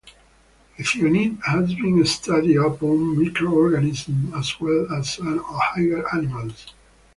[0.79, 6.73] Ethionine has been studied upon micro-organisms as well as on higher animals.